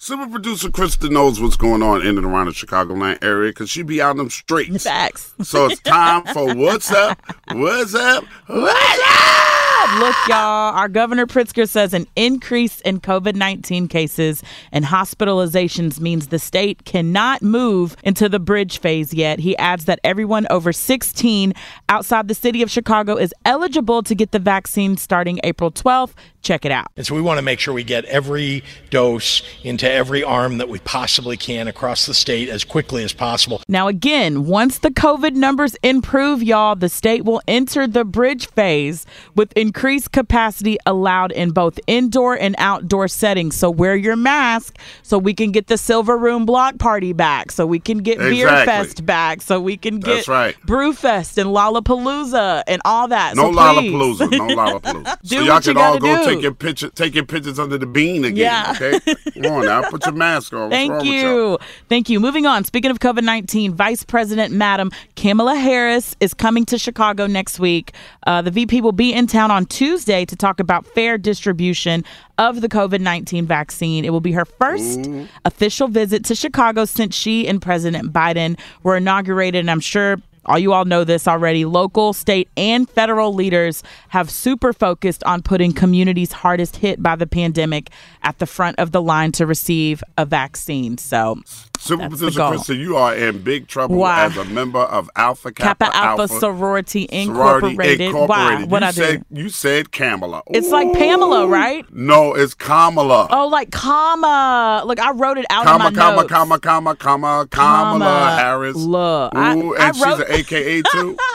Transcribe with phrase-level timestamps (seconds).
[0.00, 3.82] Super producer Krista knows what's going on in and around the Chicagoland area because she
[3.82, 4.84] be out in them streets.
[4.84, 5.34] Facts.
[5.42, 7.20] So it's time for What's Up?
[7.50, 8.22] What's Up?
[8.46, 9.98] What's Up?
[9.98, 16.28] Look, y'all, our Governor Pritzker says an increase in COVID 19 cases and hospitalizations means
[16.28, 19.40] the state cannot move into the bridge phase yet.
[19.40, 21.54] He adds that everyone over 16
[21.88, 26.12] outside the city of Chicago is eligible to get the vaccine starting April 12th.
[26.48, 26.86] Check it out.
[26.96, 30.70] And so we want to make sure we get every dose into every arm that
[30.70, 33.60] we possibly can across the state as quickly as possible.
[33.68, 39.04] Now, again, once the COVID numbers improve, y'all, the state will enter the bridge phase
[39.34, 43.54] with increased capacity allowed in both indoor and outdoor settings.
[43.54, 47.66] So wear your mask so we can get the Silver Room Block Party back, so
[47.66, 50.56] we can get Beer Fest back, so we can get That's right.
[50.64, 53.36] Brew Fest and Lollapalooza and all that.
[53.36, 53.58] No so.
[53.58, 54.30] Lollapalooza.
[54.30, 55.20] No Lollapalooza.
[55.24, 56.36] Do so y'all what you can all go do.
[56.36, 58.36] take your picture, take your pictures under the bean again.
[58.36, 58.72] Yeah.
[58.76, 59.14] Okay.
[59.42, 60.70] Come on now, put your mask on.
[60.70, 61.60] What's Thank y'all?
[61.88, 62.20] Thank you.
[62.20, 62.64] Moving on.
[62.64, 67.92] Speaking of COVID 19, Vice President Madam Kamala Harris is coming to Chicago next week.
[68.26, 72.04] Uh, the VP will be in town on Tuesday to talk about fair distribution
[72.38, 74.04] of the COVID 19 vaccine.
[74.04, 75.08] It will be her first
[75.44, 79.60] official visit to Chicago since she and President Biden were inaugurated.
[79.60, 81.64] And I'm sure all you all know this already.
[81.64, 87.26] Local, state, and federal leaders have super focused on putting communities hardest hit by the
[87.26, 87.90] pandemic
[88.22, 90.98] at the front of the line to receive a vaccine.
[90.98, 91.40] So,
[91.88, 92.36] Super That's.
[92.36, 94.24] Krista, you are in big trouble Why?
[94.26, 98.12] as a member of Alpha Kappa, Kappa Alpha, Sorority Sorority Incorporated.
[98.14, 98.60] Why?
[98.62, 98.70] Incorporated.
[98.70, 100.42] What you I said you said Kamala.
[100.48, 101.84] It's like Pamela, right?
[101.92, 103.28] No, it's Kamala.
[103.30, 104.82] Oh, like comma.
[104.86, 106.32] Look, I wrote it out Comma, in my comma, notes.
[106.32, 108.36] comma, comma, comma, Kamala Comma.
[108.36, 108.76] Harris.
[108.76, 111.16] Look, I- Ooh, I and wrote- she's an AKA too.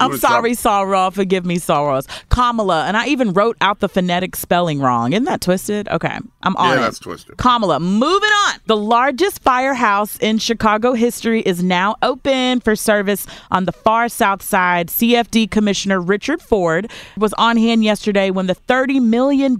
[0.00, 0.86] I'm sorry, trouble.
[0.86, 1.10] Sarah.
[1.12, 2.06] Forgive me, Sorors.
[2.28, 2.86] Kamala.
[2.86, 5.12] And I even wrote out the phonetic spelling wrong.
[5.12, 5.88] Isn't that twisted?
[5.88, 6.16] Okay.
[6.42, 6.80] I'm on Yeah, it.
[6.80, 7.36] that's twisted.
[7.36, 7.80] Kamala.
[7.80, 8.54] Moving on.
[8.66, 14.42] The largest firehouse in Chicago history is now open for service on the far south
[14.42, 14.88] side.
[14.88, 19.58] CFD Commissioner Richard Ford was on hand yesterday when the $30 million,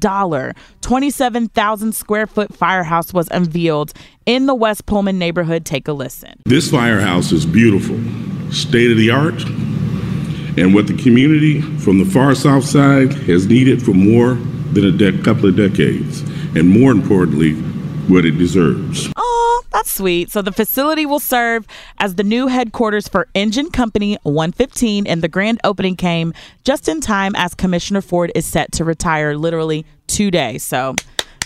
[0.80, 3.92] 27,000 square foot firehouse was unveiled
[4.26, 5.64] in the West Pullman neighborhood.
[5.64, 6.40] Take a listen.
[6.46, 7.96] This firehouse is beautiful,
[8.52, 9.40] state of the art,
[10.56, 14.34] and what the community from the far south side has needed for more
[14.72, 16.20] than a couple of decades,
[16.56, 17.54] and more importantly,
[18.08, 19.12] what it deserves.
[19.16, 20.30] Oh, that's sweet.
[20.30, 21.66] So the facility will serve
[21.98, 26.32] as the new headquarters for Engine Company 115, and the grand opening came
[26.64, 30.58] just in time as Commissioner Ford is set to retire literally today.
[30.58, 30.94] So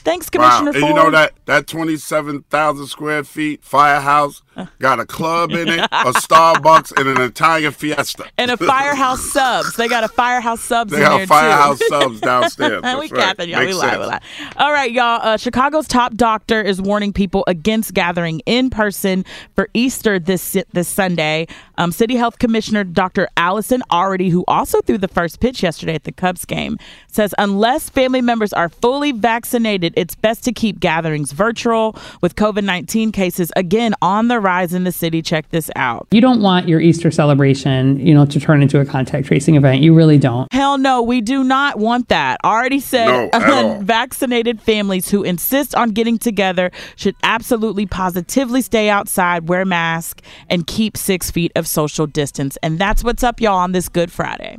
[0.04, 0.58] thanks, Wow.
[0.58, 0.88] Commissioner And Ford.
[0.90, 4.42] you know that that twenty seven thousand square feet firehouse
[4.78, 8.24] got a club in it, a Starbucks, and an Italian Fiesta.
[8.38, 9.74] and a firehouse subs.
[9.76, 11.86] They got a firehouse subs They got firehouse too.
[11.88, 12.82] subs downstairs.
[12.82, 13.20] That's we right.
[13.24, 13.60] capping, y'all.
[13.60, 14.22] We Makes lie, we sense.
[14.38, 14.52] lie.
[14.64, 15.20] All right, y'all.
[15.22, 20.88] Uh, Chicago's top doctor is warning people against gathering in person for Easter this this
[20.88, 21.46] Sunday.
[21.76, 23.26] Um, City Health Commissioner Dr.
[23.36, 26.78] Allison Arwady, who also threw the first pitch yesterday at the Cubs game,
[27.08, 31.96] says unless family members are fully vaccinated, it's best to keep gatherings virtual.
[32.20, 36.06] With COVID nineteen cases again on the rise in the city, check this out.
[36.10, 39.82] You don't want your Easter celebration, you know, to turn into a contact tracing event.
[39.82, 40.52] You really don't.
[40.52, 42.38] Hell no, we do not want that.
[42.44, 43.72] Arwady said No, at all.
[43.72, 50.66] unvaccinated families who insist on getting together should absolutely positively stay outside, wear masks, and
[50.66, 52.56] keep six feet of social distance.
[52.62, 54.58] And that's what's up, y'all, on this Good Friday.